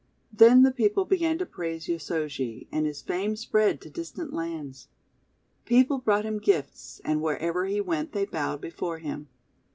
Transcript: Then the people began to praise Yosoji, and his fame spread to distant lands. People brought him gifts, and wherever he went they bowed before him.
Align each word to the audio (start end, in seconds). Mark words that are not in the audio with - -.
Then 0.33 0.63
the 0.63 0.71
people 0.71 1.05
began 1.05 1.37
to 1.37 1.45
praise 1.45 1.85
Yosoji, 1.87 2.65
and 2.71 2.87
his 2.87 3.03
fame 3.03 3.35
spread 3.35 3.79
to 3.81 3.89
distant 3.91 4.33
lands. 4.33 4.87
People 5.63 5.99
brought 5.99 6.25
him 6.25 6.39
gifts, 6.39 6.99
and 7.05 7.21
wherever 7.21 7.65
he 7.67 7.79
went 7.81 8.11
they 8.11 8.25
bowed 8.25 8.61
before 8.61 8.97
him. 8.97 9.27